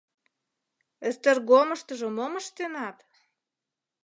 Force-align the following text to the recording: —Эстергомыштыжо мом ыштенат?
—Эстергомыштыжо 1.07 2.07
мом 2.17 2.33
ыштенат? 2.41 2.97